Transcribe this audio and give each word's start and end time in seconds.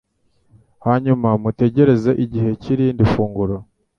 hanyuma 0.85 1.27
mutegereze 1.43 2.11
igihe 2.23 2.49
cy’irindi 2.61 3.03
funguro. 3.11 3.55